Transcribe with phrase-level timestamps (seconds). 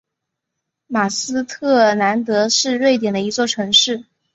[0.87, 4.03] 马斯特兰德是瑞典的一座城市。